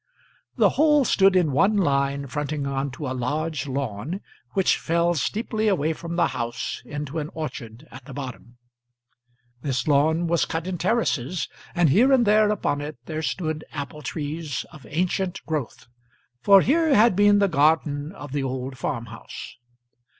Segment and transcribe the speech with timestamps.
[0.57, 4.21] The whole stood in one line fronting on to a large lawn
[4.53, 8.57] which fell steeply away from the house into an orchard at the bottom.
[9.61, 14.01] This lawn was cut in terraces, and here and there upon it there stood apple
[14.01, 15.85] trees of ancient growth;
[16.41, 19.55] for here had been the garden of the old farm house.